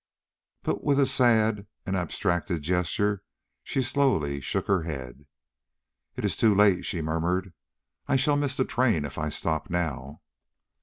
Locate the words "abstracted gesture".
1.95-3.21